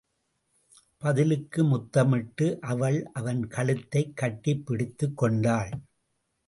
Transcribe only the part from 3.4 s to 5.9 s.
கழுத்தைக் கட்டிப் பிடித்துக் கொண்டாள்.